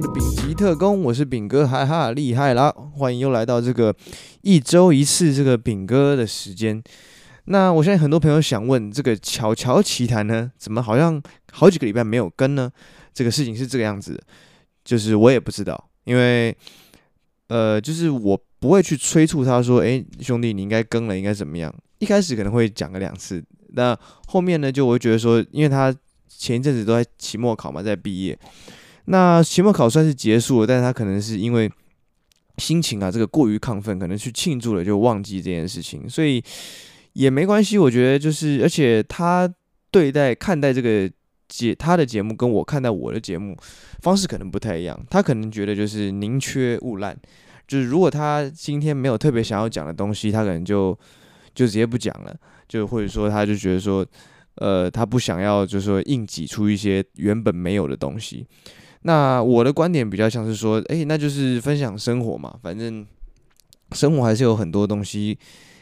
[0.00, 2.70] 的丙级特工，我是丙哥，哈哈，厉害啦！
[2.96, 3.94] 欢迎又来到这个
[4.42, 6.82] 一周一次这个丙哥的时间。
[7.46, 12.70] 那我相信很多朋友想问，这个巧巧奇谈呢，怎么好像好几个礼拜没有更呢？
[13.14, 14.22] 这个事情是这个样子，
[14.84, 16.54] 就是我也不知道，因为
[17.48, 21.74] 呃，就是我不会去催促他说，诶，兄弟，你应该更了，应该怎么样？
[22.00, 25.94] 一开始可能会讲个两次，那后面呢，就我会觉得说，因为他
[26.28, 28.38] 前一阵子都在期末考嘛，在毕业。
[29.06, 31.70] 那期末考算是结束了，但是他可能是因为
[32.58, 36.42] 心情啊，这个过于亢奋，可能去庆祝了，就忘记这件事情，所以
[37.12, 37.78] 也没关系。
[37.78, 39.48] 我觉得就是，而且他
[39.90, 41.10] 对待看待这个
[41.48, 43.56] 节他的节目，跟我看待我的节目
[44.00, 44.98] 方式可能不太一样。
[45.08, 47.16] 他可能觉得就是宁缺毋滥，
[47.68, 50.98] 就是如果他今天没有特别想要讲的东西，他可能就
[51.54, 52.34] 就直接不讲了，
[52.66, 54.04] 就或者说他就觉得说，
[54.56, 58.46] 呃，他不想要，就是说硬挤出一些原本没有的东西。
[59.06, 63.06] 那我的观点比较像是说，诶，那就是分享生活嘛，反正
[63.92, 65.38] 生活还是有很多东西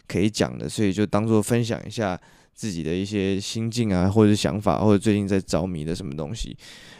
[0.06, 2.20] 可以讲的，所以就当做分享一下
[2.52, 6.54] 自己的一些心境啊，或者是想法，或者最近在着迷的什么东西，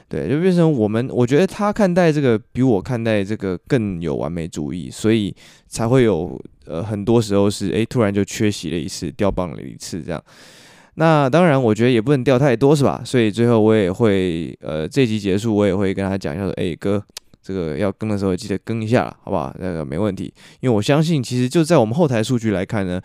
[0.09, 5.35] 对，就变成我们，我觉得他看待这个比我看待这个更有完美主义，所以
[5.69, 10.25] 才会有呃很多时候是诶，突然就缺席了一次，掉棒了一次这样。
[10.97, 13.03] 那当然，我觉得也不能掉太多，是吧？
[13.05, 17.03] 所以最后我也会，呃，这集结束，我也会跟他讲一下说，哎、哥，
[17.43, 19.55] 这个要更的时候记得更一下，好不好？
[19.59, 23.01] 那个没问题，因为我相信，其实就在我们后台数据来看呢，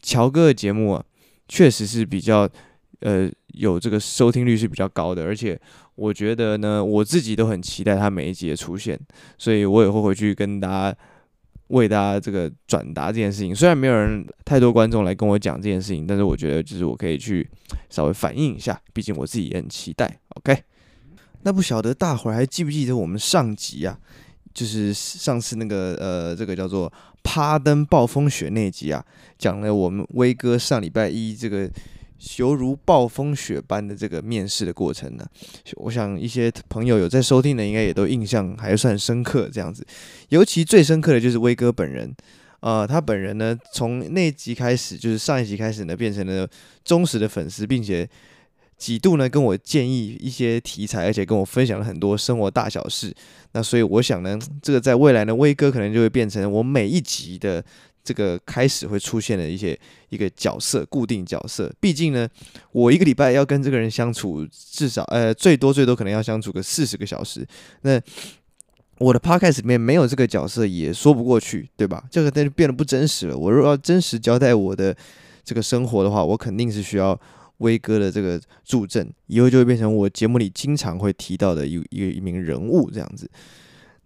[0.00, 1.04] 乔哥的节目啊，
[1.48, 2.48] 确实是比较，
[3.00, 5.60] 呃，有这个收听率是比较高的，而且
[5.96, 8.96] 我觉得呢，我自己都很期待他每一集的出现，
[9.36, 10.96] 所以我也会回去跟大家。
[11.68, 17.48] 为大家这个转达这件事情，虽然没有人太多观众来跟我讲这件事情，但是我觉得就是我可以去
[17.90, 20.18] 稍微反映一下，毕竟我自己也很期待。
[20.36, 20.56] OK，
[21.42, 23.98] 那不晓得大伙儿还记不记得我们上集啊，
[24.54, 29.04] 就是上次那个呃，这个叫做趴灯暴风雪那集啊，
[29.36, 31.70] 讲了我们威哥上礼拜一这个。
[32.38, 35.26] 犹如暴风雪般的这个面试的过程呢，
[35.76, 39.48] 我想一些朋友有在收听的，应该也都印象还算深刻。
[39.52, 39.86] 这样子，
[40.30, 42.14] 尤其最深刻的就是威哥本人，
[42.60, 46.48] 呃，他本人呢，从那集开始，就是上一集开始呢，变成了
[46.84, 48.08] 忠实的粉丝，并且
[48.78, 53.14] 几度呢跟我建议一些题材，而且跟我分享了很多生活大小事。
[53.52, 57.64] 那所以我想呢，这个在未来呢，威哥可能就会变成我每一集的。
[58.06, 59.76] 这个开始会出现的一些
[60.10, 61.68] 一个角色，固定角色。
[61.80, 62.28] 毕竟呢，
[62.70, 67.44] 我一个礼拜要跟这个人相处，至少呃最多最多可能要相处个四十个小时。
[67.82, 68.00] 那
[68.98, 72.04] 我的 podcast 里面没有这个角色也说不过去，对吧？
[72.08, 73.36] 这个但是变得不真实了。
[73.36, 74.96] 我如果要真实交代我的
[75.42, 77.20] 这个生活的话，我肯定是需要
[77.58, 83.28] 威哥的这个助阵，以后就会变成我节目里经常会提到的一一一名人物这样子。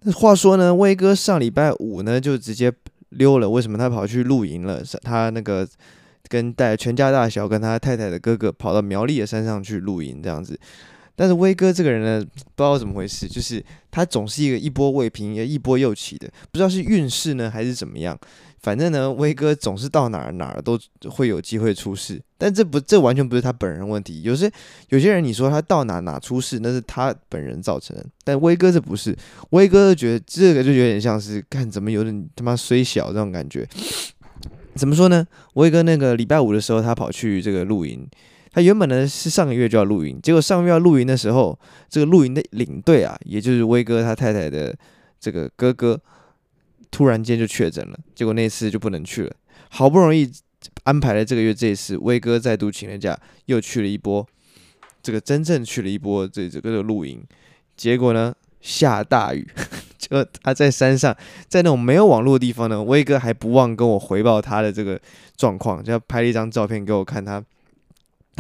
[0.05, 2.73] 那话说呢，威哥上礼拜五呢就直接。
[3.11, 4.83] 溜了，为什么他跑去露营了？
[5.03, 5.69] 他那个
[6.29, 10.59] 跟带全家大小跟他太太的哥哥跑到苗栗的山上去露营这样子。
[11.17, 18.19] 但是威哥这个人呢，不知道怎么回事，就是他总是一个一波未平一波又起的，不知道是运势呢还是怎么样。
[18.63, 20.79] 反正呢，威哥总是到哪儿哪儿都
[21.09, 24.21] 会有机会出事，但这不这完全不是他本人问题。
[24.21, 24.53] 有些
[24.91, 29.17] 有些人你说他到哪哪出事，那是他本人造成的，但威哥这不是。
[29.51, 33.67] 威哥觉得这个就有点像是看怎么有点他妈虽小这种感觉。
[34.75, 35.27] 怎么说呢？
[35.55, 38.07] 威哥那个礼拜五的时候，他跑去这个露营，
[38.53, 44.77] 他原本呢是上个月就要露营，结果上个月露营的时候，这个露营的领队啊，也就是威哥他太太的
[45.19, 45.99] 这个哥哥。
[46.91, 49.33] 突然间就确诊了，结果那次就不能去了。
[49.69, 50.31] 好不容易
[50.85, 54.27] 安排了这个月这一次，威哥再度请了假，又去了一波。
[55.03, 57.23] 这个真正去了一波这这个露营，
[57.77, 59.49] 结果呢下大雨，
[59.97, 61.17] 就他在山上，
[61.49, 65.01] 在那种没有网络的地方呢，威哥还不忘跟我回报他的这个
[65.37, 67.41] 状况，就拍了一张照片给我看他。
[67.41, 67.47] 他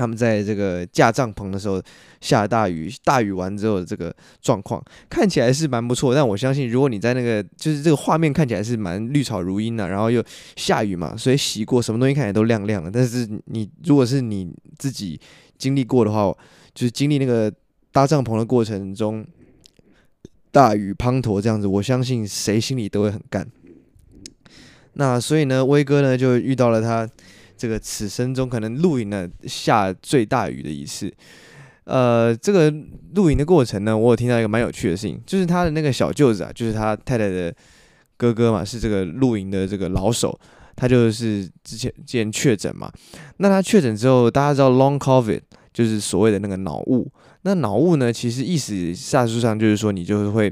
[0.00, 1.82] 他们在这个架帐篷的时候
[2.22, 10.24] 下大雨，大雨完之后这个状况看起来是蛮不错，但我相信如果你在那个就是这个画面看起来是蛮绿草如茵的，然后又
[10.56, 12.90] 下雨嘛，所以洗过什么东西看起来都亮亮的。
[12.90, 15.20] 但是你如果是你自己
[15.58, 16.34] 经历过的话，
[16.74, 17.52] 就是经历那个
[17.92, 19.22] 搭帐篷的过程中，
[20.50, 23.46] 大雨滂沱这样子，我相信谁心里都会很干。
[24.94, 27.06] 那所以呢，威哥呢就遇到了他。
[27.60, 31.12] 这个此生中可能露营呢下最大雨的一次，
[31.84, 32.72] 呃，这个
[33.14, 37.54] 露营的过程呢，我有听到一个蛮有趣的事情，就是他的那个小舅子啊，就是他太太的
[38.16, 40.40] 哥哥嘛，是这个露营的这个老手，
[40.74, 42.90] 他就是之前之前确诊嘛，
[43.36, 45.42] 那他确诊之后，大家知道 Long COVID
[45.74, 50.50] 就是所谓的那个脑雾，那脑雾呢，其实意思下述上就是说，你就是会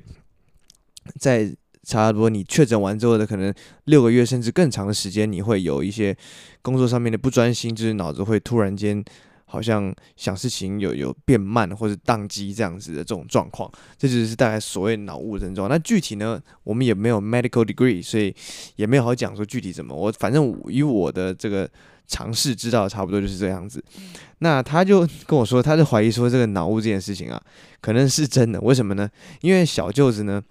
[1.18, 1.50] 在
[1.88, 3.52] 差不多你确诊完之后的可能
[3.84, 6.16] 六个月甚至更长的时间，你会有一些
[6.60, 9.02] 工作上面的不专心，就是脑子会突然间。
[9.50, 15.70] 好像想事情有有变慢或者宕机这样子的这种状况，这就是大概所谓脑雾症状。
[15.70, 18.34] 那具体呢，我们也没有 medical degree，所以
[18.76, 19.94] 也没有好讲说具体怎么。
[19.94, 21.66] 我反正以我的这个
[22.06, 23.82] 尝试知道，差不多就是这样子。
[24.40, 27.42] 那他就跟我说，他就怀疑说这个脑雾这件事情啊，
[27.80, 28.60] 可能是真的。
[28.60, 29.08] 为什么呢？
[29.40, 30.42] 因为小舅子呢，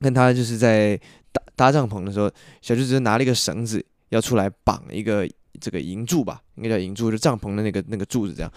[0.00, 0.96] 跟他就是在
[1.32, 2.30] 搭搭帐篷的时候，
[2.62, 5.28] 小舅子拿了一个绳子要出来绑一个。
[5.58, 8.52] 这个银柱吧，应该叫银柱，就帐篷的那个那个柱子这样。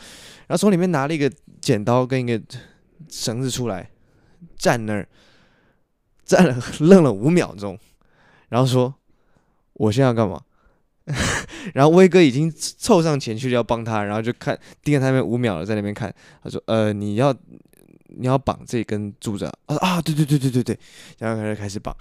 [0.47, 1.31] 然后从里面拿了一个
[1.61, 2.43] 剪刀跟一个
[3.09, 3.89] 绳子出来，
[4.57, 5.07] 站那儿
[6.25, 7.79] 站了愣了五秒钟，
[8.49, 8.93] 然后说
[9.79, 10.41] ：“我现在要干嘛？”
[11.73, 16.13] 然后威哥已经凑上前去要帮他，然后就看盯着他那边五秒了，在那边看。
[16.43, 17.33] 他说：“呃，你要
[18.17, 20.79] 你要绑这根柱子啊？”啊，对对对对对对，
[21.19, 21.95] 然后开始开始绑。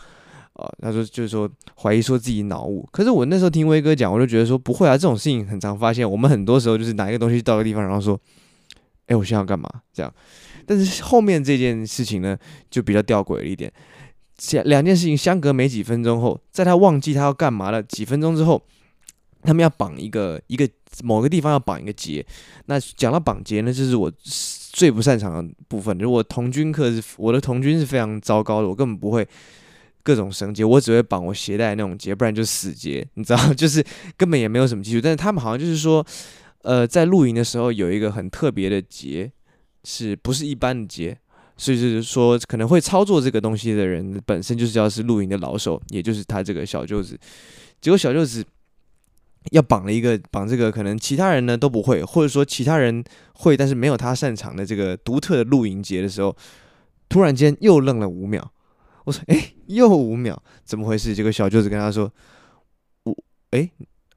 [0.54, 6.10] 啊，他说就是说怀疑说自己脑雾，可是我那时候听威哥讲，我就觉得说不会啊，这种事情很常发现。
[6.10, 8.18] 我们很多时候就是拿一个东西到个地方，然后说，
[9.06, 9.68] 哎，我现在要干嘛？
[9.92, 10.12] 这样。
[10.66, 12.36] 但是后面这件事情呢，
[12.68, 13.72] 就比较吊诡了一点。
[14.64, 18.60] 两件事情相隔没几分钟后，在他忘记他要干嘛了几分钟之后，
[19.42, 20.68] 他们要绑一个一个
[21.02, 22.24] 某个地方要绑一个结。
[22.66, 24.12] 那讲到绑结呢，就是我
[24.72, 25.96] 最不擅长的部分。
[25.98, 29.26] 如果童军课是我的童军是非常糟糕的，我根本不会。
[30.04, 33.84] 各种绳结，我只会绑我鞋带那种结，不然就死结，你知道，就是
[34.16, 35.02] 根本也没有什么技术。
[35.02, 36.02] 但是他们好像就是说，
[36.62, 39.30] 呃，在露营的时候有一个很特别的结，
[39.84, 41.18] 是不是一般的结？
[41.58, 47.18] 所以就是说，可能会操作这个东西的人本身就是要是露营的老手，也就是他这个小舅子。
[47.78, 48.42] 结果小舅子
[49.50, 53.02] 要绑了一个绑这个，可能其他人呢都不会，或者说其他人
[53.34, 56.36] 会，但是没有他擅长的这个独特的露营结的时候，
[57.08, 58.52] 突然间又愣了五秒。
[59.04, 62.12] 我说：“哎，又五秒，怎么回事？”这个小舅子跟他说
[63.04, 63.16] ：“我，
[63.52, 63.70] 哎，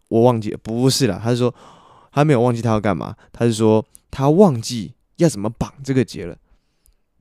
[0.10, 1.56] 我忘记了，不是啦。”他是说
[2.12, 6.38] 他没有忘记他要干嘛，他是说他忘记要怎么绑这个结了。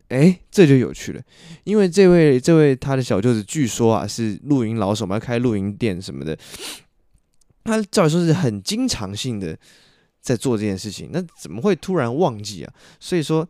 [0.08, 1.22] 哎，这就有趣了，
[1.62, 6.36] 因为这位这位他的小舅子据说啊是露营老手嘛，开露营店什么的，
[7.64, 9.56] 他照理说是很经常性的
[10.20, 12.72] 在做这件事情，那怎么会突然忘记啊？
[12.98, 13.48] 所以说。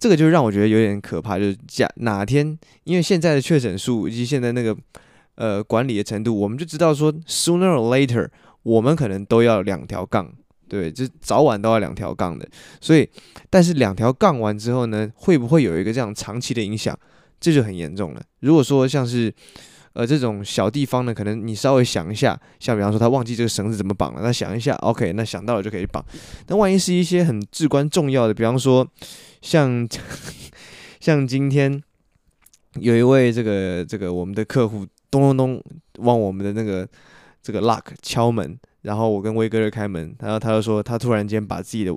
[0.00, 4.76] 这个就让我觉得有点可怕，就是假哪天，因为现在的确诊数以及现在那个
[5.34, 8.28] 呃管理的程度，我们就知道说，sooner or later，
[8.62, 10.32] 我们可能都要两条杠，
[10.68, 12.48] 对，就早晚都要两条杠的。
[12.80, 13.10] 所以，
[13.50, 16.96] 但是两条杠完之后呢，会不会有一个这样长期的影响？
[17.40, 18.22] 这就很严重了。
[18.38, 19.34] 如果说像是
[19.92, 26.04] 呃这种小地方呢，可能你稍微想一下，像比方说他忘记这个绳子怎么绑了，那想一下，OK，那想到了就可以绑。
[26.46, 28.86] 那万一是一些很至关重要的，比方说。
[29.40, 29.88] 像
[30.98, 31.80] 像今天
[32.80, 35.62] 有一位这个这个我们的客户咚咚咚
[35.98, 36.86] 往我们的那个
[37.40, 41.94] 这个 lock 敲门，然后我跟威哥就开门，然后他就说他突然间把自己的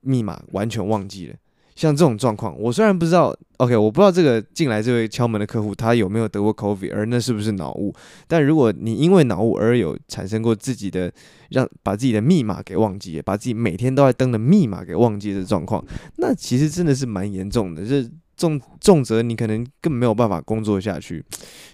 [0.00, 1.36] 密码完全忘记了。
[1.78, 7.94] 像这种状况，我虽然不知道，OK，我不知道这个进来这位敲门的客户他有没有得过 COVID，而那是不是脑雾？
[8.26, 11.12] 但如果你因为脑雾而有产生过自己的
[11.50, 15.84] 让把自己的密码给忘记，把自己每天都在登的密码给忘记的状况，
[16.16, 18.04] 那其实真的是蛮严重的，这
[18.36, 21.24] 重重则你可能根本没有办法工作下去，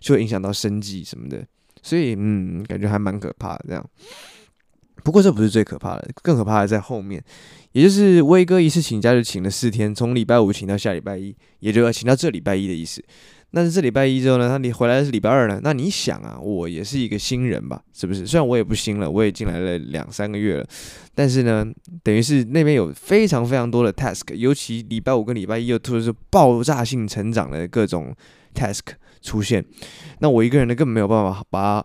[0.01, 1.43] 就会影响到生计什么的，
[1.83, 3.83] 所以嗯，感觉还蛮可怕的这样。
[5.05, 7.23] 不过这不是最可怕的，更可怕的在后面。
[7.73, 13.05] 也就是威哥一次请假就请了四天，从礼拜五请到下礼拜一，也就要请到这礼拜一的意思。
[13.51, 15.61] 那是这礼拜一之后呢，他你回来是礼拜二呢？
[15.63, 18.27] 那你想啊，我也是一个新人吧，是不是？
[18.27, 20.67] 虽然我也不新了，我也进来了两三个月了，
[21.15, 21.67] 但是呢，
[22.03, 28.15] 等于是那边有非常非常多的 task，尤其礼拜五跟礼拜一又突然是爆炸性成长的各种
[28.55, 28.81] task
[29.21, 29.65] 出现，
[30.21, 31.85] 那我一个人呢根本没有办法把。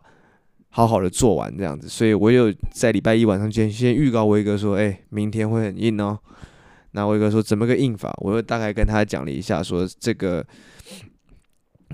[0.72, 6.18] 好好的做完这样子，所以我有在礼拜一晚上先先预告威哥说，哎、明天会很硬哦。
[6.92, 8.14] 那威哥说怎么个硬法？
[8.22, 10.46] 我又大概跟他讲了一下，说这个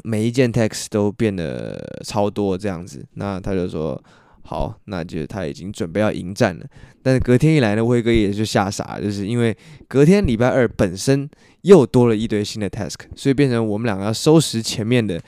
[0.04, 3.06] 每一件 text 都变得超多这样子。
[3.14, 4.02] 那他就说
[4.42, 6.66] 好，那就他已经准备要迎战了。
[7.02, 9.56] 但是隔天一来呢，威哥也就吓傻，就是因为
[9.88, 11.30] 隔天礼拜二本身
[11.62, 15.20] 又多了一堆新的 task，所以变成我们两个要收拾前面的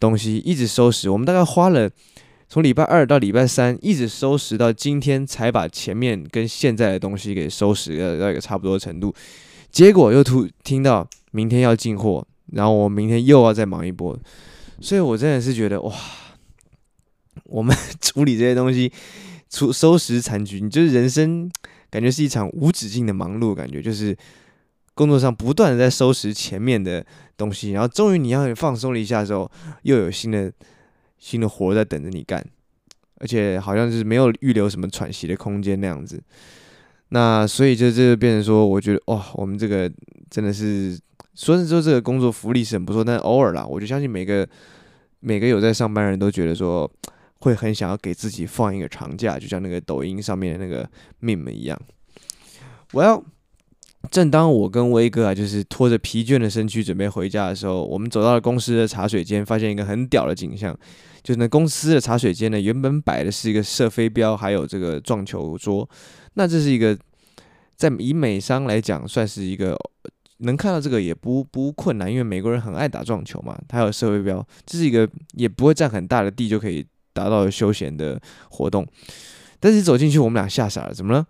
[0.00, 1.10] 东西，一直收拾。
[1.10, 1.90] 我们大概花了。
[2.48, 9.14] 从礼拜二到礼拜三，一直收拾到今天，才把前面跟现在的东西给收拾到一个差不多的程度。
[9.70, 14.18] 结果又突听到明天要进货，然后我明天又要再忙一波，
[14.80, 15.94] 所以我真的是觉得哇，
[17.44, 18.90] 我们 处理这些东西，
[19.50, 21.50] 出收拾残局，你就是人生
[21.90, 24.16] 感觉是一场无止境的忙碌，感觉就是
[24.94, 27.04] 工作上不断的在收拾前面的
[27.36, 29.50] 东西，然后终于你要放松了一下之后，
[29.82, 30.50] 又有新的
[31.18, 32.44] 新的活在等着你干，
[33.16, 36.22] 而且好像是没有预留什么喘息的空间那样子。
[37.10, 39.90] 那所以就这就变成说，我觉得哇，我们这个
[40.30, 40.98] 真的是
[41.34, 44.46] 说是说这个工作福利是很不错，但偶尔啦，我就相信每个
[45.20, 46.90] 每个有在上班的人都觉得说，
[47.40, 50.88] 会很想要给自己放一个长假，就像那个抖音上面的那个
[51.22, 51.80] meme 一样。
[52.92, 53.24] Well，
[54.10, 60.74] 正当我跟威哥啊，就是拖着疲倦的身躯准备回家的时候，我们走到了公司的茶水间，发现一个很屌的景象，
[61.22, 65.88] 就是那公司的茶水间呢，原本摆的是一个射飞镖，还有这个撞球桌。
[66.34, 66.96] 那这是一个，
[67.76, 69.76] 在以美商来讲，算是一个
[70.38, 73.58] 能看到这个也不不困难，因为美国人很爱打撞球嘛。
[73.66, 78.86] 他有射飞镖，这是一个也不会占很大的地就可以达到休闲的活动。
[79.58, 81.26] 但是走进去，我们俩吓傻了，怎么了？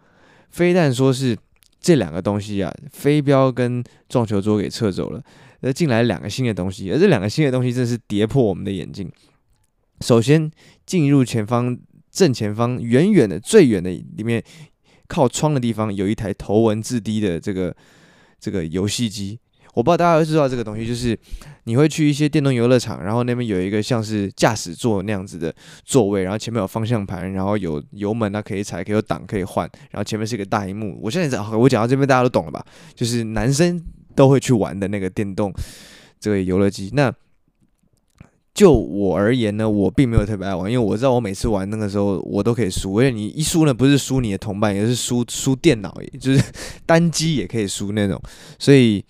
[0.50, 1.36] 非但说是
[1.80, 5.22] 这两个东西啊，飞镖跟撞球桌给撤走了，
[5.60, 9.10] 而进来两个新的东西，而这两个新的东西真的是跌破我们的眼镜。
[10.00, 10.50] 首先
[10.86, 11.78] 进入前方
[12.10, 14.42] 正前方远远的最远的里面。
[15.10, 17.74] 靠窗的地方有一台头文字 D 的这个
[18.38, 19.38] 这个游戏机，
[19.78, 21.16] 我不知道大家会知道这个东西，就是
[21.62, 25.54] 你会去一些电动游乐场，然后那边有一个像是驾驶座那样子的
[25.84, 30.98] 座位，然后前面有方向盘，然后有油门啊可以踩，可以有档可以换，然后前面是一个大荧幕。
[31.00, 32.60] 我现在讲我讲到这边大家都懂了吧？
[32.92, 33.80] 就是男生
[34.16, 35.54] 都会去玩的那个电动
[36.18, 36.90] 这个游乐机。
[36.92, 37.14] 那
[38.52, 43.00] 就我而言呢，我并没有特别爱玩，因为我知道我每次玩那个时候，我都可以输。
[43.00, 46.42] 因为你一输呢，不是输你的同伴，也是输输电脑，也就是
[46.84, 48.20] 单机也可以输那种。
[48.58, 49.04] 所以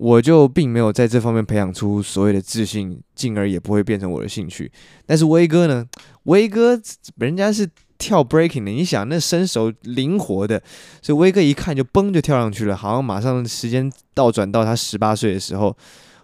[0.00, 4.72] 我就并没有在这方面培养出所谓的自信，进而也不会变成我的兴趣。
[5.04, 5.86] 但是威哥呢，
[6.22, 6.80] 威哥
[7.16, 10.62] 人家是跳 breaking 的，你想那身手灵活的，
[11.02, 15.76] 所以威哥一看就嘣就跳上去了，好像马上时间倒转到他十八岁的时候。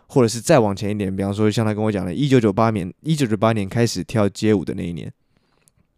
[0.09, 5.13] 或者是再往前一点，比方说像他跟我讲的，一九九八年，一九九八年开始跳街舞的那一年，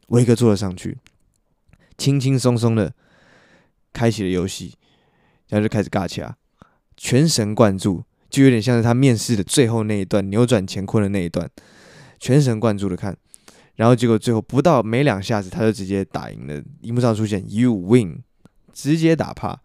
[0.06, 0.96] 威哥坐了上去，
[1.98, 2.90] 轻轻松松的
[3.92, 4.72] 开启了游戏，
[5.50, 6.34] 然后就开始尬起来，
[6.98, 11.48] 全神贯注，就有点像是他面试的最后那一段扭转乾坤的那一段，
[12.20, 13.16] 全神贯注的看，
[13.76, 18.18] 然后结果最后不到没两下子，他就直接打赢了，荧幕上出现 “You win”，
[18.74, 19.58] 直接打趴，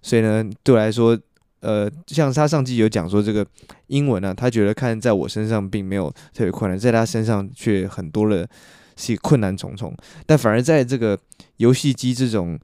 [0.00, 1.18] 所以呢，对我来说。
[1.60, 3.44] 呃，像他上季有讲说这个
[3.88, 8.48] 英文呢、啊，他觉得看在我身上并没有特别困难，在他身上却很多的
[8.94, 9.92] 是困难重重。
[10.26, 11.18] 但反而在这个
[11.56, 12.56] 游戏机这种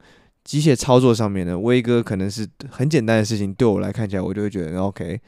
[0.43, 5.19] 机械操作上面呢，威哥可能是很简单的事情，对我来看起来，我就会觉得 OK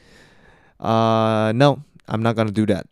[0.77, 2.83] 啊、，No，I'm not gonna do that，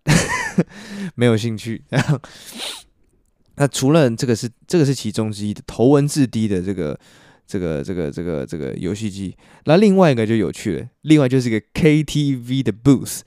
[1.15, 1.83] 没有兴趣。
[3.55, 6.99] 那除了这个是这个是其中之一的头文字 D 的这个。
[7.45, 13.19] 这个这个这个这个游戏机，那另外一个就有趣了，另外就是一个 KTV 的 booth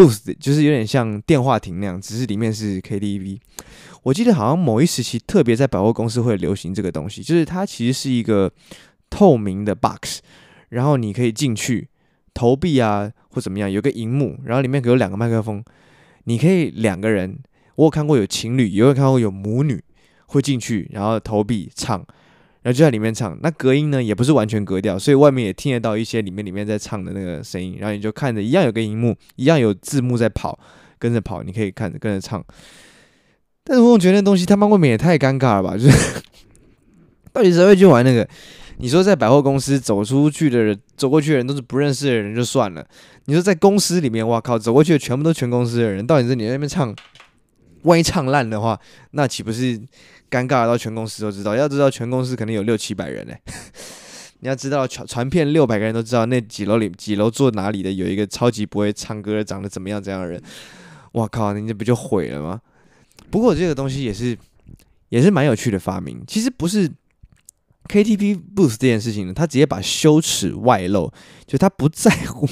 [0.00, 3.38] booth，就是有点像电话亭那样，只是里面是 KTV。
[4.02, 8.50] 我记得好像某一时期特别在百货公司会流行这个东西，就是它其实是一个
[9.10, 10.20] 透明的 box，
[10.70, 11.88] 然后你可以进去
[12.32, 15.62] 投币啊或怎么样，有个荧幕，然后里面有两个麦克风，
[16.24, 17.38] 你可以两个人，
[17.74, 19.82] 我有看过有情侣，也有看过有母女
[20.26, 22.06] 会进去，然后投币唱。
[22.62, 27.76] 然后就在里面唱，那隔音呢也不是完全隔掉，所以外面也听得到一些里面里面在唱的那个声音。
[27.78, 30.58] 然后你就看着一样有个荧幕，一样有字幕在跑，
[30.98, 32.44] 跟着跑，你可以看着跟着唱。
[33.64, 35.76] 但是我总觉得那东西他妈未免也太尴尬了吧？
[35.76, 36.22] 就是
[37.32, 38.28] 到底谁会去玩那个？
[38.78, 42.84] 你说在百货公司走出去的人，走过去的人都是不认识的人就算了。
[43.26, 46.94] 你说在公司里面，哇靠，走过去的全部都全公司的人，到底是你在那边唱？
[47.82, 48.80] 万一唱烂的话，
[49.12, 49.80] 那岂不是？
[50.30, 53.34] 尴尬到全公司都知道，要知道全公司可能有六七百人呢。
[54.38, 60.40] 你要知道传传遍六百个人都知道那几楼里几楼坐哪里的有一个超级不会唱歌的长得怎么样这样的人，
[61.14, 62.60] 哇靠，你这不就毁了吗？
[63.28, 64.38] 不过这个东西也是
[65.08, 66.22] 也是蛮有趣的发明。
[66.28, 66.88] 其实不是
[67.88, 71.12] KTV booth 这件事情呢，他直接把羞耻外露，
[71.44, 72.48] 就他不在乎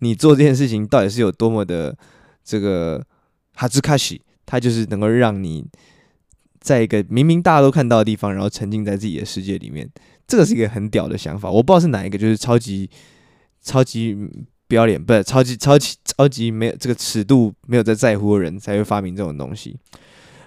[0.00, 1.96] 你做这件事情到底是有多么的
[2.42, 3.06] 这个
[3.54, 5.66] 哈兹卡西，它就是能够让你。
[6.58, 9.88] 在一个明明大家都看到的地方，然后沉浸在自己的世界里面，
[10.26, 11.48] 这个是一个很屌的想法。
[11.48, 12.90] 我不知道是哪一个，就是超级
[13.62, 14.16] 超级
[14.66, 19.78] 不要脸，不是超级超级超级没有这个尺度，没有在在乎的人才会发明这种东西。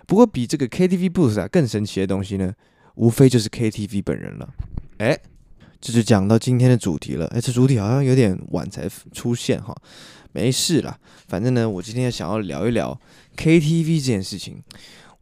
[0.06, 2.54] 不过比这个 KTV Booth 啊更神奇的东西呢，
[2.96, 4.50] 无非就是 KTV 本人了。
[4.98, 5.18] 哎，
[5.80, 7.28] 这就讲到今天的主题了。
[7.28, 9.74] 哎，这主题好像有点晚才出现哈，
[10.34, 13.00] 没事啦，反正呢，我今天想要聊一聊
[13.40, 14.62] KTV 这件事情。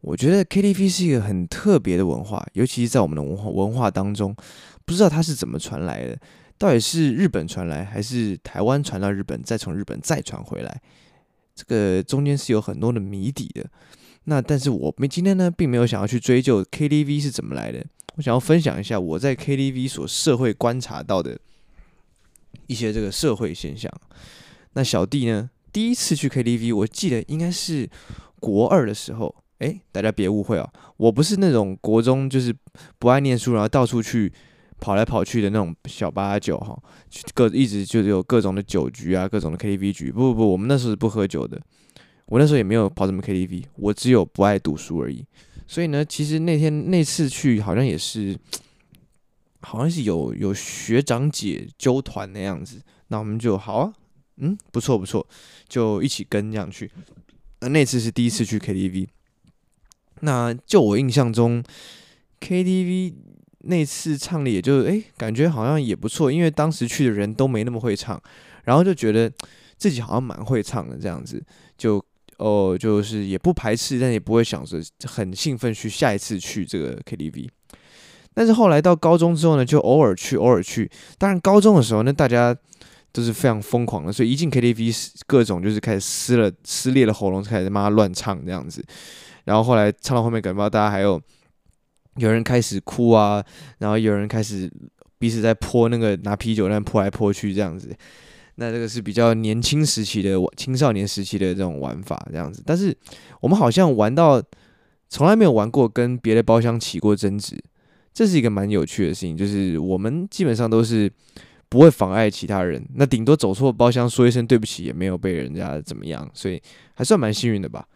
[0.00, 4.34] 我觉得 KTV 是一个很特别的文化，尤其是在我们的文化文化当中，
[4.84, 6.18] 不知道它是怎么传来的。
[6.56, 10.80] 到底是日本传来，还是台湾传到日本，再从日本再传回来？
[11.54, 13.64] 这个中间是有很多的谜底的。
[14.24, 17.84] 那但是我们今天呢，并没有想要去追究 KTV 是怎么来的。
[18.16, 21.38] 我想要分享一下我在 KTV 所社会观察到的
[22.66, 23.92] 一些这个社会现象。
[24.72, 27.88] 那小弟呢，第一次去 KTV，我记得应该是
[28.40, 29.34] 国二的时候。
[29.58, 32.54] 诶，大家别误会啊，我不是那种国中就是
[32.96, 34.32] 不爱念书，然后到处去
[34.78, 36.80] 跑来跑去的那种小八九哈，
[37.34, 40.12] 各一直就有各种的酒局啊，各种的 KTV 局。
[40.12, 41.60] 不不不，我们那时候是不喝酒的，
[42.26, 45.24] 我那时候也没有跑什么 KTV，我只有不爱读书而已。
[45.66, 48.38] 所以呢，其实那天那次去好像也是，
[49.62, 53.92] 好像是有有学长姐纠团那样子，那我们就好啊，
[54.40, 55.26] 嗯，不错不错，
[55.68, 56.90] 就一起跟这样去。
[57.60, 59.08] 那那次是第一次去 KTV。
[60.20, 61.62] 那就我印象中
[62.40, 63.14] ，KTV
[63.60, 68.20] 那次唱的也就诶，感觉好像也不错，因为当时去的人都没那么会唱，
[68.64, 69.30] 然后就觉得
[69.76, 71.42] 自己好像蛮会唱的这样子，
[71.76, 72.04] 就
[72.38, 77.48] 哦就是也不排斥，但也不会想着很兴奋去下一次去这个 KTV。
[78.34, 80.88] 但是后来到高中之后呢，就偶尔去偶尔去。
[81.16, 82.56] 当然高中的时候呢，大家
[83.12, 88.84] 都是非常疯狂的，所以一进 KTV，各种就是开始撕了撕裂了喉咙，开始骂乱唱这样子。
[89.44, 91.20] 然后后来唱到后面，感觉到大家还有
[92.16, 93.42] 有人开始哭啊，
[93.78, 94.70] 然后有人开始
[95.18, 97.94] 彼此在泼那个拿啤酒那泼来泼去这样子。
[98.56, 102.62] 那这个是比较年轻时期的青少年时期的这种玩法这样子。
[102.66, 102.94] 但是
[103.40, 104.42] 我们好像玩到
[105.08, 107.56] 从来没有玩过跟别的包厢起过争执，
[108.12, 109.36] 这是一个蛮有趣的事情。
[109.36, 111.10] 就是我们基本上都是
[111.68, 116.60] 不会妨碍其他人，那顶多走错包厢说一声对不起，也没有被人家怎么样，所以
[116.94, 117.86] 还算蛮幸运的吧。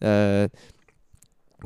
[0.00, 0.48] 呃。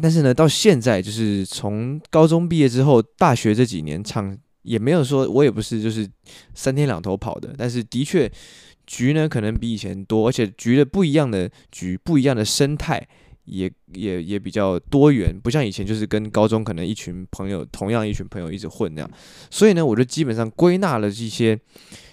[0.02, 6.06] 但是呢，到现在就是从高中毕业之后，大学这几年唱也没有说，我也不是就是
[6.54, 7.54] 三天两头跑的。
[7.56, 8.30] 但是的确，
[8.86, 13.08] 局呢可能比以前多，而且局的不一样的局，不一样的生态
[13.46, 19.10] 也也也比较多元，不像以前就是跟高中可能一群朋友，同样一群朋友一直混那样。
[19.50, 21.58] 所以呢，我就基本上归纳了这些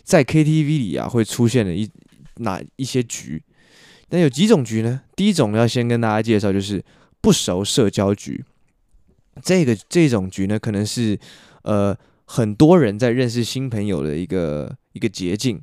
[0.03, 1.89] 在 KTV 里啊会出现的一
[2.37, 3.43] 哪一些局。
[4.09, 5.01] 那有几种局呢？
[5.15, 6.83] 第一种要先跟大家介绍就是。
[7.23, 8.43] 不熟社交局，
[9.41, 11.17] 这个这种局呢，可能是
[11.61, 15.57] 呃很多人在认识新朋友的一个一个捷径。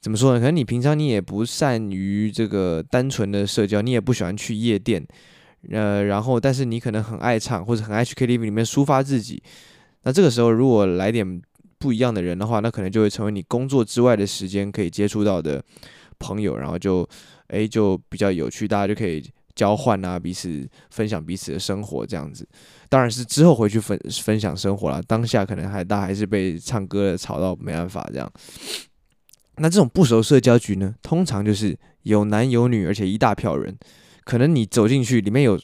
[0.00, 0.38] 怎么说呢？
[0.38, 5.06] 可能你平常你也不善于这个单纯的社交，你也不喜欢去夜店，
[5.70, 9.42] 呃，然后但是你可能很爱唱或者很爱去 KTV 里面抒发自己。
[10.02, 11.40] 那这个时候如果来点
[11.78, 15.62] 不一样的人的话，那可能就会成为你工作之外的时间可以接触到的
[16.18, 17.08] 朋友，然后就
[17.48, 19.22] 诶就比较有趣，大家就可以。
[19.58, 22.46] 交换啊，彼此分享彼此的生活，这样子，
[22.88, 25.02] 当然是之后回去分分享生活啦。
[25.04, 28.32] 当下可能还大还是被唱歌的吵到没办法这样。
[29.60, 33.76] 那这种不熟社交局呢，通常就是有男有女，而且一大票人。
[34.24, 35.56] 可能你走进去，里面有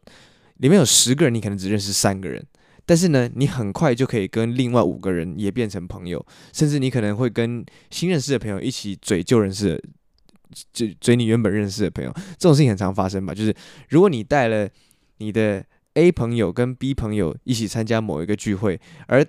[0.58, 2.44] 里面有十个人，你可能只认识三个人，
[2.86, 9.82] 但是呢，你很快就可以跟另外五个人也变成朋友，甚至你可能会跟新认识的朋友一起嘴旧认识的。
[10.72, 13.34] 追追你原本认识的朋友，这种事情很常发生吧？
[13.34, 13.52] 就是
[13.88, 14.68] 如果你带了
[15.18, 19.26] 你的 A 朋友跟 B 朋友一起参加某一个聚会，而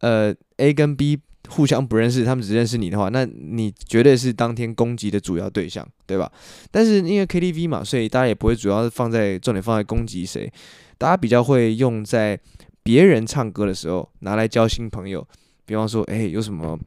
[0.00, 6.30] 呃 A 跟 B 互相不认识，他们只认识你的话，那你绝对是当天攻击的主要对象，对吧？
[6.70, 10.50] 但是因为 KTV 嘛，所以大家也不会主要放在重点放在攻击谁，
[10.96, 12.38] 大家比较会用在
[12.82, 15.26] 别人唱歌的时候拿来交新朋友，
[15.64, 16.78] 比方说，哎，有什么？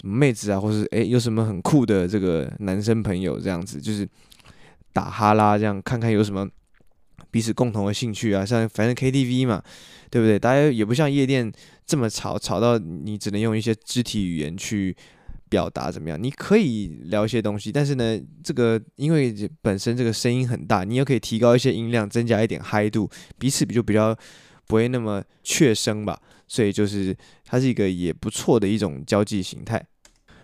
[0.00, 4.08] 什么妹子啊，或是诶，有什么很酷的这个男生朋友这样子，就是
[4.92, 6.48] 打哈拉这样，看看有什么
[7.32, 8.46] 彼此共同的兴趣啊。
[8.46, 9.60] 像反正 KTV 嘛，
[10.08, 10.38] 对不对？
[10.38, 11.52] 大家也不像夜店
[11.88, 14.94] 这么吵，吵到你只能用一些肢体语言去
[15.48, 16.22] 表达怎么样？
[16.22, 24.14] 你可以聊一些东西，但是呢，这个因为本身这个声音很大，你又可以提高一些音量，增加一点嗨度，彼此就比较
[24.66, 26.20] 不会那么怯生吧。
[26.46, 29.82] 所以就是它是一个也不错的一种交际形态。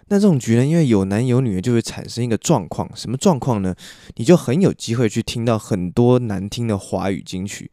[0.09, 2.91] 那这种局呢，因为有男有女，就会产生一个状况。
[2.97, 3.75] 什么状况呢？
[4.17, 7.71] 你就很有机会去听到很多难听的华语金曲。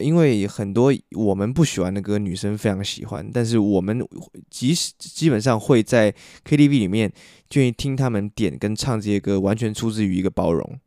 [0.00, 3.28] 因为很多我们不喜欢的歌，女生非常喜欢。
[3.32, 4.04] 但是我们
[4.48, 6.12] 即使基本上会在
[6.44, 7.12] KTV 里面，
[7.54, 10.78] 愿意听他们点跟唱这些歌，完全出自于一个包容。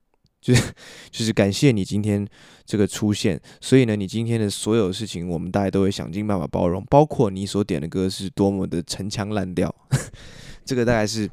[0.41, 0.73] 就是
[1.09, 2.27] 就是感谢你今天
[2.65, 9.73] 这个出现，所以呢，你今天的所有事情，我们大家都会想尽办法包容，包括你所点的歌是多么的陈腔滥调，
[10.65, 11.29] 这个大概是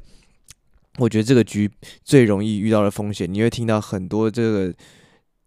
[0.97, 1.69] 我觉得这个局
[2.05, 3.27] 最容易遇到的风险。
[3.31, 4.73] 你会听到很多这个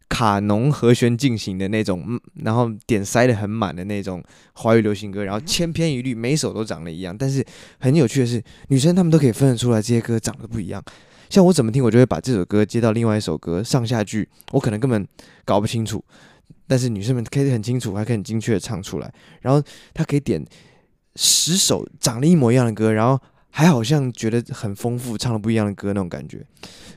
[0.09, 7.17] 卡农和弦进行的那种，嗯，然后点塞的很满的那种华语流行歌，然后千篇一律，每首都长得一样。
[7.17, 7.45] 但是
[7.79, 10.83] 很有趣的是，女生她们都可以分得出来这些歌长得不一样。
[11.29, 15.07] 像我怎么听，我就会把这首歌接到另外一首歌上下句，我可能根本
[15.45, 16.05] 搞不清楚，
[16.69, 19.12] 但是女生们可以很清楚，还可以很精确的唱出来。
[19.40, 19.61] 然后
[19.93, 20.45] 她可以点
[21.17, 23.21] 十首长得一模一样的歌，然后。
[23.57, 26.45] 还好像觉得很丰富，唱了不一样的歌那种感觉。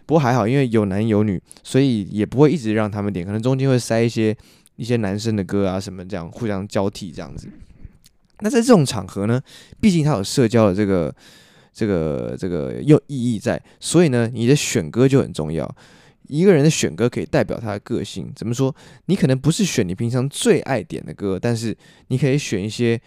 [0.08, 4.36] 不过还好，因为有男有女，所以也不会一直让他们点，可能中间会塞一些
[4.76, 7.48] 一些男生的歌啊什么这样，互相交替这样子。
[8.40, 9.40] 那在这种场合呢，
[9.80, 11.14] 毕竟它有社交的这个
[11.72, 15.76] 这个这个有意义在，所以呢，你的选歌就很重要。
[16.28, 18.32] 一个人的选歌可以代表他的个性。
[18.36, 18.76] 怎么说？
[19.06, 23.00] 你可能不是选你平常最爱点的歌，但是你可以选一些。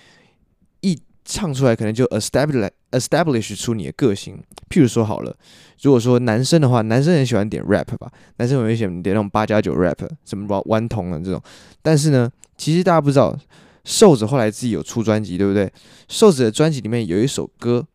[1.31, 4.37] 唱出来可能就 establish establish 出你的个性。
[4.69, 5.35] 譬如说好了，
[5.81, 11.40] 如果说男生的话，男生很喜欢点 rap 吧，男生很喜欢点那种八加九 rap，什么弯童的这种。
[11.83, 13.38] 但是呢，其实大家不知道，
[13.85, 15.73] 瘦子后来自己有出专辑，对不对？
[16.09, 17.87] 瘦子的专辑里面有一首歌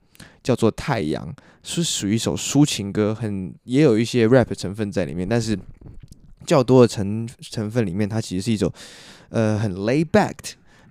[0.41, 1.27] 叫做《太阳》，
[1.61, 5.59] 是属于一首抒情歌，很也有一些 rap 成分在里面，但是
[6.45, 8.71] 较多的成成分里面，它其实是一种
[9.29, 10.33] 呃很 laid back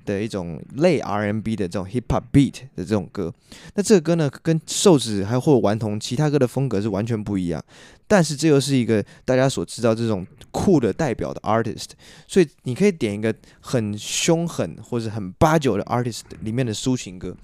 [0.04, 3.32] 的一种类 R&B 的这种 Hip Hop Beat 的这种歌，
[3.74, 7.62] 那这个歌呢，跟瘦子还有或者顽童其他歌的风格是完全不一样，
[8.06, 11.90] 但是这又是一个大家所知道这种酷的代表的 artist，
[12.26, 17.36] 所以你可以点一个很凶狠或者很八九的 artist 里面的抒情歌，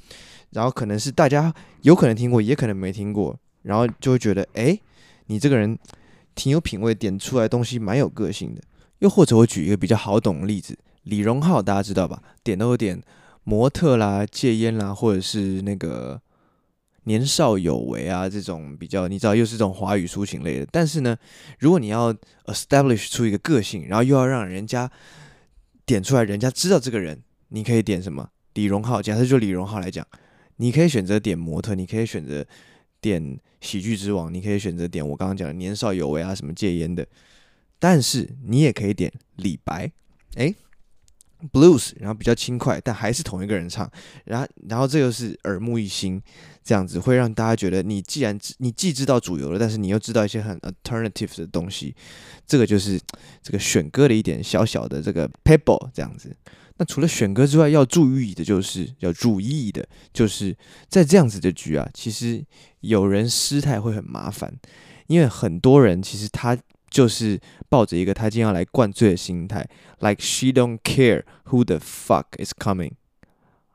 [0.51, 4.79] 然后可能是大家有可能听过，也可能没听过，然后就会觉得，哎，
[5.27, 5.79] 你这个人
[6.35, 8.61] 挺有品味，点出来东西蛮有个性的。
[9.01, 10.77] 又或者我举一个比较好懂的例子。
[11.05, 12.23] 李荣浩大家知道吧？
[12.43, 13.03] 点都有点
[13.45, 16.21] 模特啦、戒烟啦，或者是那个
[17.05, 20.67] 年少有为啊，这种比较你知道又是这种华语抒情类的。
[20.71, 21.17] 但是呢，
[21.59, 22.15] 如果你要
[22.47, 24.91] establish 出一个个性，然后又要让人家
[25.87, 28.29] 点出来，人家知道这个人，你可以点什么？
[28.55, 30.07] 李荣浩，假设就李荣浩来讲，
[30.57, 32.45] 你可以选择点模特，你可以选择
[33.01, 37.07] 点喜剧之王，你可以选择点我刚刚讲的年少有为啊，什么戒烟的。
[37.79, 39.91] 但是你也可以点李白，
[40.35, 40.55] 诶。
[41.53, 43.91] Blues，然后比较轻快，但还是同一个人唱，
[44.25, 46.21] 然后然后这又是耳目一新，
[46.63, 51.95] 这样子会让大家觉得你既然你既知道主流了，但是你又知道一些很 alternative 的东西，
[52.47, 53.01] 这个就是
[53.43, 56.37] 这个选歌的一点小小的这个 pebble 这样子。
[56.77, 60.57] 那除了选歌之外，要注意的就是要注意的就是
[60.89, 62.45] 在这样子的局啊，其实
[62.81, 64.53] 有人失态会很麻烦，
[65.07, 66.57] 因为很多人其实他。
[66.91, 69.65] 就是抱着一个他今天要来灌醉的心态
[70.01, 72.93] ，like she don't care who the fuck is coming。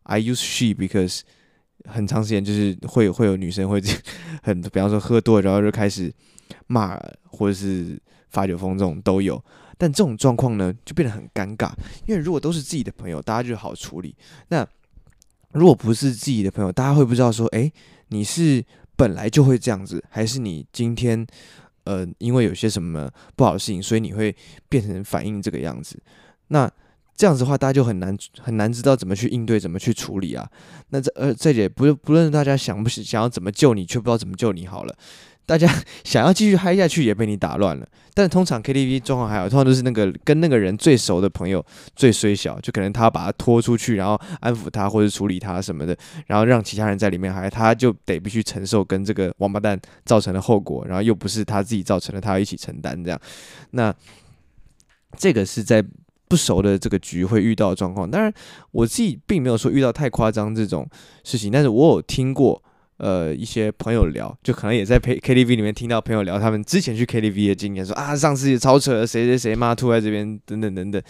[0.04, 1.22] I use she because
[1.86, 3.82] 很长时间就是会会有女生会
[4.44, 6.14] 很，比方说喝多然后就开始
[6.68, 7.98] 骂或者是
[8.30, 9.44] 发酒疯这种都有，
[9.78, 11.72] 但这种状况呢就变得很尴尬，
[12.06, 14.16] 因为如果都是自己的朋友，大家就好处理。
[14.50, 14.68] 那
[15.54, 17.72] 如果不是自己的朋友，大家会不知道说，诶，
[18.10, 18.64] 你是
[18.98, 21.26] 本来就会这样子，还是你今天？
[21.86, 24.36] 呃，因为有些什么不好的事情，所以你会
[24.70, 25.98] 变成反应这个样子。
[26.50, 26.70] 那
[27.16, 30.46] 这样子的话，大家就很难很难知道怎么去应对，怎么去处理啊。
[30.90, 34.96] 那这呃，这也不不论大家想不想要怎么救你，却不知道怎么救你好了。
[35.46, 35.72] 大家
[36.04, 37.88] 想要继续嗨下去，也被你打乱了。
[38.14, 41.64] 但通常 KTV 状况还好，通常都是那个跟那个人最熟的朋友
[41.96, 45.96] 最衰小，就可能他把他拖出去，然后安抚他或者处理他什么的，
[46.28, 53.20] 然后让其他人在里面嗨，他就得必须承受跟这个王八蛋造成的后果，然后又不是他自己造成的，他要一起承担这样。
[53.72, 53.94] 那
[55.18, 55.84] 这个是在
[56.30, 58.10] 不熟的这个局会遇到状况。
[58.10, 58.34] 当然，
[58.72, 60.88] 我自己并没有说遇到太夸张这种
[61.26, 62.64] 事情，但是我有听过。
[62.98, 71.02] 呃，一些朋友聊，就可能也在 K K T V 里面听到朋友聊他们之前去 K T V 的经验，说啊，上次也超扯，谁谁谁妈吐在这边，等等等等，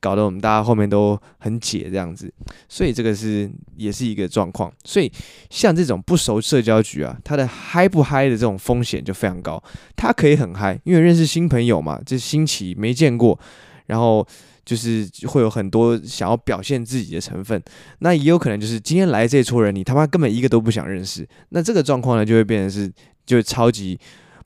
[0.00, 2.32] 搞得我们大家后面都很解这样子，
[2.68, 4.72] 所以这个是也是一个状况。
[4.84, 5.10] 所以
[5.48, 9.62] 像这种不熟社交局啊，它的嗨不嗨的这种风险就非常高。
[9.94, 13.38] 它可以很嗨，因为认识新朋友嘛，这新奇没见过，
[13.86, 14.26] 然后。
[14.68, 17.62] 就是会有很多想要表现自己的成分，
[18.00, 22.92] 那也有可能就是今天来这撮人，你他妈根本一个都不想认识，那这个状况呢，就会变成是
[23.24, 23.98] 就超级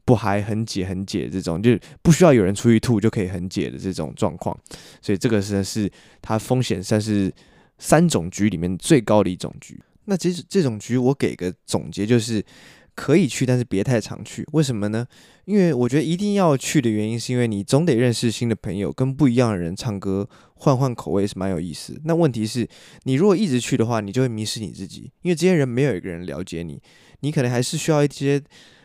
[0.04, 4.56] 不嗨，很解很解这种，就不需要有人出去吐就可以很解的这种状况，
[5.00, 7.32] 所以这个是是它风险算是
[7.78, 9.82] 三种局里面最高的一种局。
[10.04, 12.44] 那其实这种局我给个总结就是。
[12.94, 14.46] 可以去，但是别太常去。
[14.52, 15.06] 为什么呢？
[15.44, 22.00] 因为我觉得一定要去的原因，是因为你总得认识新的朋友，跟不一样的人唱歌，换换口味是蛮有意思。
[22.04, 22.68] 那问题是，
[23.02, 26.80] 你如果一直去的话，你就会迷失你自己，因为这些人没有一个人了解你，
[27.20, 28.40] 你可能还是需要一些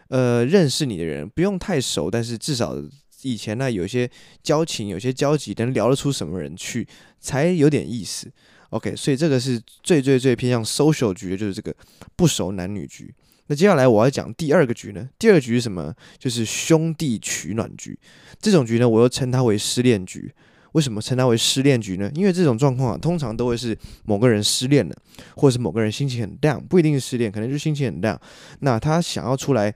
[0.10, 2.76] 呃认识你的人，不用太熟，但是至少
[3.22, 4.10] 以前呢有些
[4.42, 6.88] 交情，有些交集，能聊得出什么人去，
[7.20, 8.32] 才有点意思。
[8.72, 11.74] OK，所以这个是最最最偏向 social 局的，就是这个
[12.16, 13.14] 不熟男女局。
[13.48, 15.94] 那接下来我要讲第二个局呢，第二个局是什么？
[16.18, 17.98] 就是兄弟取暖局。
[18.40, 20.34] 这种局呢，我又称它为失恋局。
[20.74, 22.12] 为什么称它为失恋局呢？
[22.14, 24.96] 因为这种状况啊，通常都会是某个人失恋了，
[25.36, 28.18] 或者是某个人心情很 down，不一定是失恋，可能就心情很 down。
[28.60, 29.74] 那他想要出来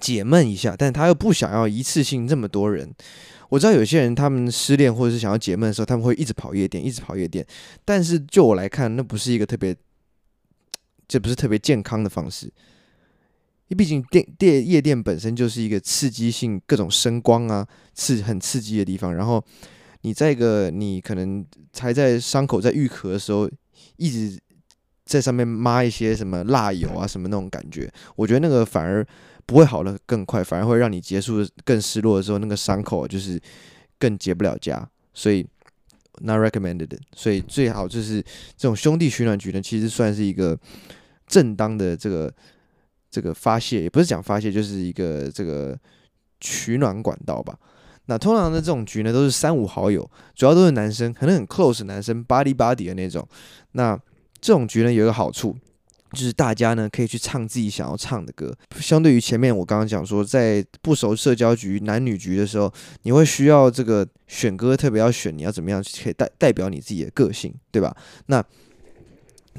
[0.00, 2.92] 解闷一下，但他又不想要一次性这么多人。
[3.48, 7.46] 我知道有些人他们失恋或者是想要解闷的时候，他们会一直跑夜店，一直跑夜店。
[7.84, 9.74] 但是就我来看，那不是一个特别，
[11.08, 12.52] 这不是特别健康的方式。
[13.68, 19.44] 因毕竟电电夜店本身就是一个刺激性、各种声光啊，刺很刺激的地方，然后。
[20.02, 23.50] 你在一个你可能才在伤口在愈合的时候，
[23.96, 24.38] 一直
[25.04, 29.04] 在上面抹一些什么蜡油啊什么那种感觉，我觉得那个反而
[29.46, 33.40] 不会好的更快，反而会让你结束更失落的时候，那个伤口就是
[33.98, 35.44] 更结不了痂，所以
[36.20, 36.98] not recommended。
[37.14, 38.22] 所以最好就是
[38.56, 40.58] 这种兄弟取暖局呢，其实算是一个
[41.26, 42.32] 正当的这个
[43.10, 45.78] 这个发泄，也不是讲发泄，就是一个这个
[46.40, 47.58] 取暖管道吧。
[48.08, 53.26] 那通常的这种局呢，都是三五好友，主要都是男生，可能很 close 男生 body body 的那种。
[53.72, 53.98] 那
[54.40, 55.56] 这种局呢，有一个好处，
[56.16, 58.56] 就是大家呢可以去唱自己想要唱的歌。
[58.80, 67.94] 相对于前面我刚刚讲说，在不熟社交局、男女局的时候，你会需要这个选歌，特别要选你要怎么样可以代代表你自己的个性，对吧？
[68.26, 68.42] 那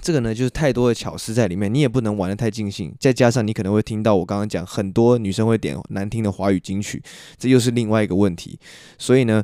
[0.02, 2.94] 这个呢，就是太多的巧思在里面，你也不能玩得太尽兴。
[3.00, 7.02] 再加上你可能会听到我刚刚讲，很多女生会点难听的华语金曲，
[7.38, 8.60] 这又是另外一个问题。
[8.98, 9.44] 所以呢，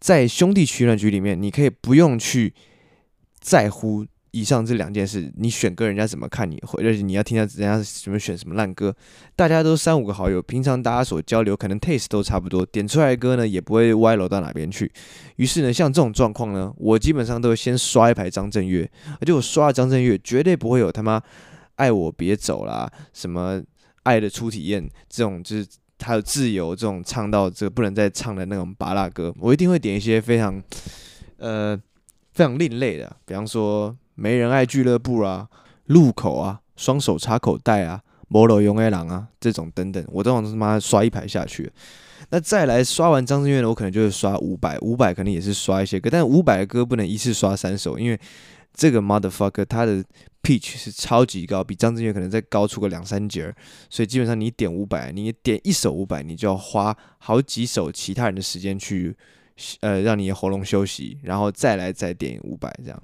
[0.00, 2.54] 在兄弟取暖局里面，你可以不用去
[3.40, 4.06] 在乎。
[4.34, 8.92] 以上这两件事，你选歌人家怎么看你，或者你要听下人家什么选什么烂歌，
[9.36, 14.90] 大家都三五个好友，平常大家所交流可能 taste 都差不多，点出来的歌呢也不会歪楼到哪边去。
[15.36, 21.22] 于是呢，像这种状况呢，我基本上都会先刷一排张震岳，而且我刷了张震岳，绝对不会有他妈
[21.76, 23.62] 爱我别走啦，什么
[24.02, 25.66] 爱的初体验这种，就是
[26.00, 30.60] 还有自由这种唱到这不能再唱的那种芭乐歌，我一定会点一些非常
[31.36, 31.80] 呃
[32.32, 33.96] 非常另类的，比方说。
[34.14, 35.48] 没人爱俱乐部啊，
[35.86, 41.70] 路口啊，双手插口袋啊，摩罗勇爱郎啊，这种等等，我都往他妈刷一排下去。
[42.30, 48.18] 那再来刷完张震岳呢，我可能就会刷五百，五百可能也是刷一些歌，但五百的歌不能一次刷三首，因为
[48.72, 50.02] 这个 motherfucker 他的
[50.42, 53.54] pitch 是超级高，比张震岳可能再高出个两三截，
[53.90, 59.14] 所以基本上你点五百，你点一首五百，你就要花好几首其他人的时间去，
[59.80, 63.02] 呃，让你的喉咙休息，然后再来再点五百这样。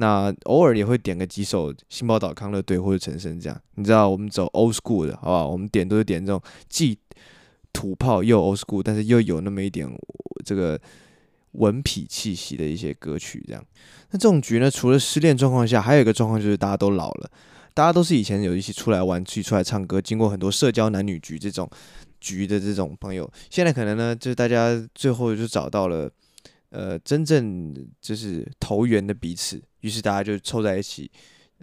[0.00, 5.46] 那偶尔也会点个几首新宝岛康乐队或者陈升这样，你知道我们走 old school 的，好不好？
[5.46, 6.98] 我们点都是点这种既
[7.70, 9.86] 土炮又 old school，但是又有那么一点
[10.42, 10.80] 这个
[11.52, 13.62] 文痞气息的一些歌曲这样。
[14.10, 17.30] 那这种局呢，除了失恋状况下，还有一个状况就是大家都老了，
[17.74, 21.68] 大家都是以前有一起出来玩、去出来唱歌，经过很多社交男女局这种
[22.18, 26.10] 局的这种朋友，现在可能呢，就是大家最后就找到了。
[26.72, 31.10] 呃，真正就是投缘的彼此，于是大家就凑在一起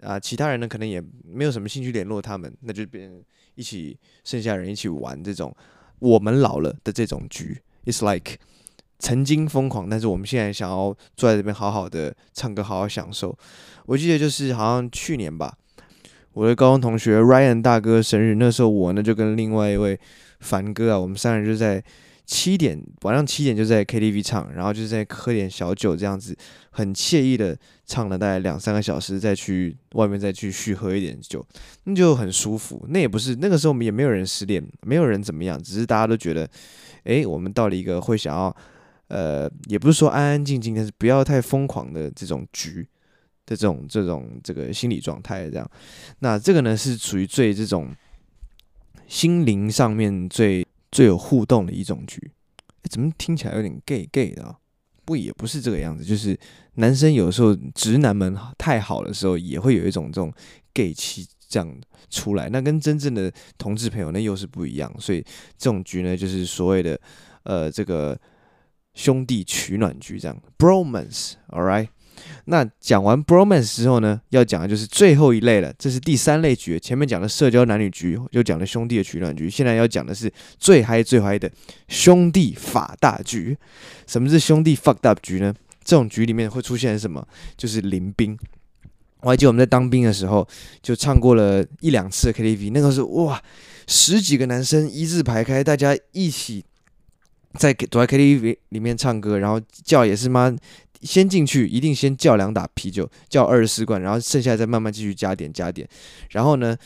[0.02, 0.18] 啊。
[0.18, 3.10] 其他人呢，可能也没有什么兴趣联络他们，那就变
[3.54, 5.54] 一起剩下人一起玩这种
[5.98, 7.60] 我们老了的这种局。
[7.84, 8.36] It's like
[8.98, 13.36] 曾经疯狂，但是我们现在想要坐在这边好好的唱歌，好好享受。
[13.86, 15.56] 我记得就是好像去年吧，
[16.32, 19.98] 我的高中同学 Ryan 大哥生日，那时候我呢就跟另外一位
[20.40, 21.82] 凡哥啊，我们三人就在。
[22.30, 26.36] 七点晚上七点就在 KTV 唱，然后就是在喝点小酒这样子，
[26.68, 31.42] 很惬意的唱了大概两三个小时，再去外面再去续喝一点酒，
[31.84, 32.84] 那就很舒服。
[32.90, 36.46] 那也不是那个时候我们也没有人失恋，没有人怎么样，只是大家都觉得，
[37.04, 38.54] 哎，我们到了一个会想要，
[39.06, 42.86] 呃，也不是说安安静静，但是不要太疯狂的这种局
[43.46, 45.66] 的这种这种这个心理状态这样。
[46.18, 47.88] 那这个呢是属于最这种
[49.06, 50.67] 心灵上面最。
[50.98, 52.32] 最有互动的一种局，
[52.90, 54.58] 怎么听起来有点 gay gay 的啊？
[55.04, 56.36] 不，也不是这个样子，就是
[56.74, 60.32] 男生有时候直男们太好的时候，也会有一种这种
[60.74, 61.80] gay 气这样
[62.10, 62.48] 出来。
[62.48, 65.22] 那跟真正的同志朋友那又是不一样，所以
[65.56, 67.00] 这种局呢，就是所谓的
[67.44, 68.20] 呃这个
[68.94, 71.86] 兄弟取暖局这样，bromance，all right。
[72.46, 76.78] 那讲完 bromance 之后呢，要讲的就是最后一类了，这是第三类局。
[76.80, 81.50] 前面讲的社交男女局，又讲了兄弟的取暖局，现在要讲的是最嗨最嗨的
[81.88, 83.56] 兄弟法大局。
[84.06, 85.54] 什么是兄弟 fucked up 局呢？
[85.84, 87.26] 这种局里面会出现什么？
[87.56, 88.38] 就是临兵。
[89.20, 90.46] 我还记得我们在当兵的时候，
[90.80, 93.42] 就唱过了一两次 KTV，那个时候哇，
[93.86, 96.64] 十几个男生一字排开，大家一起
[97.54, 100.54] 在躲在 KTV 里面唱歌，然后叫也是妈
[101.02, 105.88] 先进去，一定先叫两打啤酒，叫二十四罐，然后剩下再慢慢继续加点加点。
[106.30, 106.76] 然后呢，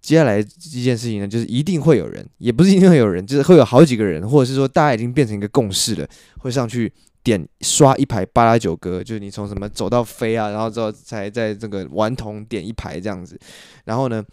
[0.00, 13.38] 接下来一件事情呢，就是一定会有人，也不是一定会有人，就是会有好几个人，或者是说大家已经变成一个共识了，会上去点刷一排八拉九歌，就是你从什么走到飞啊，然后之后才在这个顽童点一排这样子。
[13.84, 14.24] 然后呢，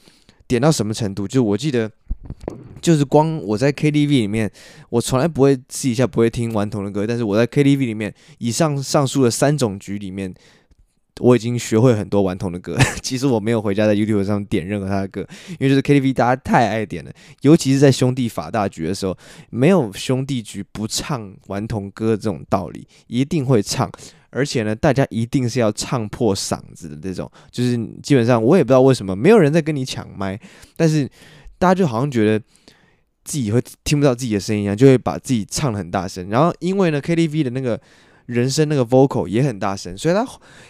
[0.48, 1.28] 点到什么程度？
[1.28, 1.92] 就我记得。
[2.82, 4.50] 就是光我在 KTV 里面，
[4.90, 10.34] 我从来不会私底下不会听顽童的歌，但是我在 KTV 里面，以上上述的三种局里面，
[11.20, 12.78] 我已经学会很多顽童的歌。
[13.04, 19.18] 其实我没有回家在 YouTube 上点任何他的歌，因为就是 KTV 大家太爱点了，尤其是在兄弟法大局的时候，
[19.50, 23.92] 没有兄弟局不唱顽童歌这种道理，一定会唱，
[24.30, 30.40] 而且呢，大家一定是要唱破嗓子的这种，就是基本上我也不知道为什么没有人在跟你抢麦，
[30.78, 31.10] 但是。
[31.60, 32.44] 大家就好像觉得
[33.24, 36.30] 自己会听不到自己的声音一样，就会把自己唱得很大声。
[36.30, 37.80] 然后因为呢，KTV 的那个
[38.26, 40.26] 人声那个 vocal 也很大声，所以他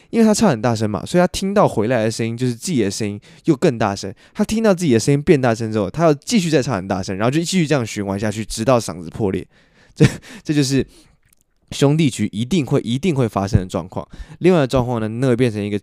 [0.09, 4.13] 因为他唱很大声嘛，所以他听到回来的声音就是自己的声音又更大声。
[4.33, 9.47] 他听到自己的声音变大声之后，他要继续再唱很大声，然后就继续这样循环下去，直到嗓子破裂。
[9.95, 10.05] 这
[10.43, 10.85] 这就是。
[11.71, 14.07] 兄弟局一定会一定会发生的状况。
[14.39, 15.79] 另外的状况呢，那会变成一个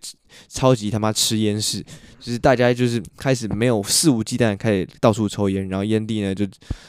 [0.49, 1.81] 超级他妈吃烟室，
[2.19, 6.45] 就是大家就是开始没有肆无忌惮开始到处抽烟，然后烟蒂呢就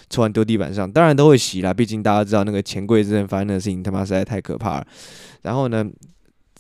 [0.10, 4.88] 抽完丢地板上，当然都会洗啦，毕竟大家知道那个钱柜之前发生的事情他妈实在太可怕了。
[5.44, 5.86] 然后呢，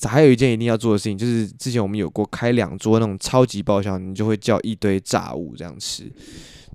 [0.03, 6.03] 还有一件一定要做的事情，就是之前我们有过开两桌那种超级包厢，你就会叫一堆炸物这样吃。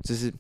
[0.03, 0.33] 这是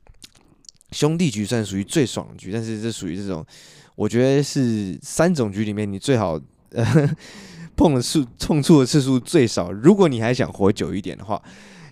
[0.90, 3.46] 兄弟局算属于最爽局，但是这属于这种。
[3.94, 6.40] 我觉得是三种局里面，你最好
[7.76, 9.70] 碰的次碰触的次数最少。
[9.72, 11.42] 如果你还想活久一点的话，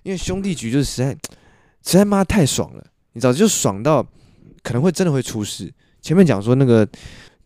[0.02, 1.10] 因为兄弟局就是实在
[1.84, 4.06] 实在妈太爽了，你知道，就爽到
[4.62, 5.72] 可能会真的会出事。
[6.00, 6.86] 前面讲说那个。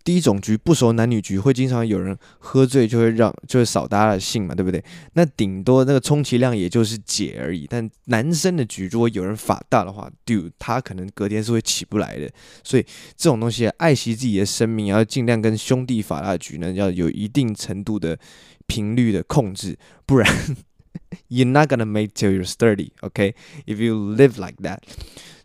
[0.04, 4.84] 第一种局不熟男女局会经常有人喝醉就会让就会扫大家的兴嘛，对不对？
[5.14, 7.66] 那顶多那个充其量也就是解而已。
[7.66, 12.30] 但男生的局如果有人法大的话，dude 他可能隔天是会起不来的。
[12.62, 12.84] 所以
[13.16, 18.18] 这种东西爱惜自己的生命，要尽量跟兄弟法大的局呢要有一定程度的
[18.66, 20.30] 频率的控制，不然
[21.30, 23.32] you're not gonna make till you're thirty, okay?
[23.64, 24.80] If you live like that，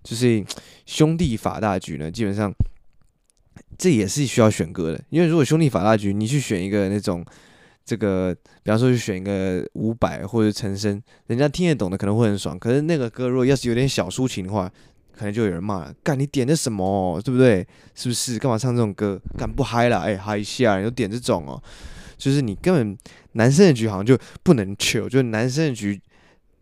[0.03, 0.43] 就是
[0.85, 2.53] 兄弟法大局呢，基本上。
[3.77, 7.23] 这也是需要选歌的，因为如果兄弟法大局，你去选一个那种，
[7.85, 12.59] 这个，比方说去选一个伍佰或者陈升，人家听得懂的可能会很爽。
[12.59, 14.69] 可是那个歌如果要是有点小抒情的话，
[15.15, 17.65] 可能就有人骂了，干你点的什么，对不对？
[17.95, 18.37] 是不是？
[18.37, 19.21] 干嘛唱这种歌？
[19.37, 19.99] 干不嗨了？
[19.99, 21.61] 哎，嗨一下，你就点这种哦，
[22.17, 22.97] 就是你根本
[23.33, 26.01] 男生的局好像就不能跳就是男生的局。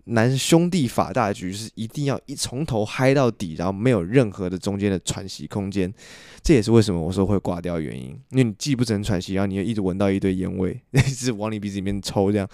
[0.09, 5.93] 男兄弟法大局是一定要一从头嗨到底，然后没有任何的中间的喘息空间，
[6.41, 8.17] 这也是为什么我说会挂掉原因。
[8.29, 12.47] 因为你既不能喘息，然后你又一直闻到一堆烟味， 一直往你鼻子里面抽，这样，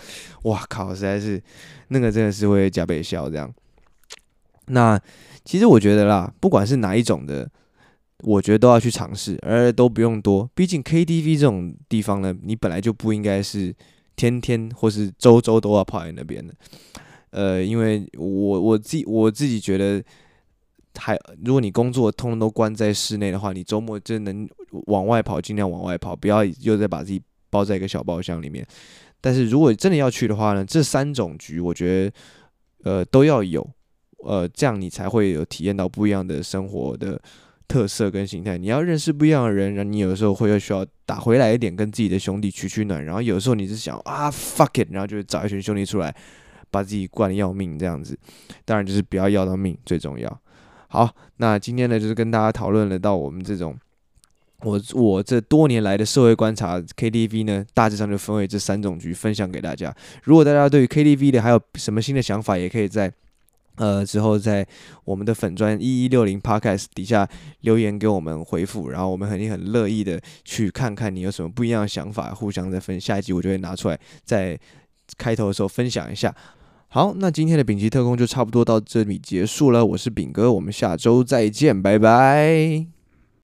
[0.44, 1.42] 哇靠，实在是
[1.89, 3.54] 那个真的是会加倍笑这样。
[4.68, 5.00] 那
[5.46, 7.48] 其实我觉得啦，不管是哪一种的，
[8.20, 10.50] 我觉得都要去尝试，而都不用多。
[10.56, 13.76] 毕竟 KTV 这种地方呢，你本来就不应该是
[14.16, 16.54] 天天或是周周都要泡在那边的。
[17.34, 18.26] 呃，因为我
[18.62, 20.04] 我自我自己觉得，
[20.96, 24.48] 还如果你工作通通都关在室内的话，你周末真能
[24.86, 27.19] 往外跑，尽量往外跑，不要又再把自己
[27.50, 28.63] 包在一个小包厢里面。
[29.19, 32.13] 但是如果真的要去的话呢，这三种局我觉得
[32.84, 33.67] 呃都要有，
[34.17, 37.19] 呃这样你才会有体验到不一样的生活的
[37.67, 38.60] 特色跟形态。
[38.60, 43.04] 你要认识不一样的人，然后你有时候会需要打回来一点，跟自己的兄弟取取暖。
[43.04, 46.15] 然后有时候你是想啊 fuck it，然后就找一群兄弟出来。
[46.73, 48.17] 把自己灌得要命这样子，
[48.65, 50.41] 当然就是不要要到命最重要。
[50.88, 51.07] 好，
[51.38, 53.77] 那今天呢，就是跟大家讨论了到我们这种，
[54.62, 59.95] 我我这多年来的社会观察，KTV 呢大致上就分为这三种局，分享给大家。
[60.23, 63.11] 如果大家对于 KTV 的还有什么新的想法，也可以在
[63.78, 64.65] 呃之后在
[65.03, 67.28] 我们的粉专一一六零 Podcast 底下
[67.61, 73.01] 留言给我们回复，然后我们肯定很乐意的去看看你有什么不一样的想法，互相再分。
[73.01, 74.59] 下一集我就会拿出来在
[75.17, 76.34] 开头的时候分享一下。
[76.94, 79.84] 好，那今天的丙级特工就差不多到这里结束了。
[79.84, 82.93] 我是丙哥，我们下周再见，拜拜。